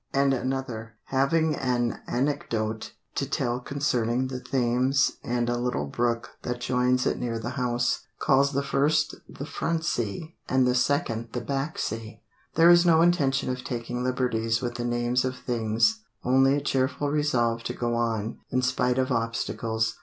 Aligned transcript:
And 0.15 0.33
another, 0.33 0.95
having 1.03 1.53
an 1.55 1.99
anecdote 2.07 2.93
to 3.13 3.29
tell 3.29 3.59
concerning 3.59 4.29
the 4.29 4.39
Thames 4.39 5.17
and 5.23 5.47
a 5.47 5.59
little 5.59 5.85
brook 5.85 6.31
that 6.41 6.59
joins 6.59 7.05
it 7.05 7.19
near 7.19 7.37
the 7.37 7.51
house, 7.51 8.07
calls 8.17 8.51
the 8.53 8.63
first 8.63 9.13
the 9.29 9.45
"front 9.45 9.85
sea" 9.85 10.33
and 10.49 10.65
the 10.65 10.73
second 10.73 11.29
the 11.33 11.41
"back 11.41 11.77
sea." 11.77 12.23
There 12.55 12.71
is 12.71 12.83
no 12.83 13.03
intention 13.03 13.51
of 13.51 13.63
taking 13.63 14.03
liberties 14.03 14.59
with 14.59 14.73
the 14.73 14.85
names 14.85 15.23
of 15.23 15.37
things 15.37 15.99
only 16.23 16.55
a 16.55 16.61
cheerful 16.61 17.11
resolve 17.11 17.61
to 17.65 17.73
go 17.73 17.93
on 17.93 18.39
in 18.49 18.63
spite 18.63 18.97
of 18.97 19.11
obstacles. 19.11 19.99